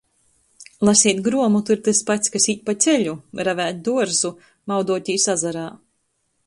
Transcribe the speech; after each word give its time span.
Laseit 0.87 1.19
gruomotu 1.27 1.75
ir 1.75 1.83
tys 1.89 2.01
pats, 2.07 2.31
kas 2.37 2.49
īt 2.55 2.65
pa 2.71 2.77
ceļu, 2.87 3.15
revēt 3.49 3.85
duorzu, 3.89 4.35
mauduotīs 4.73 5.29
azarā. 5.37 5.73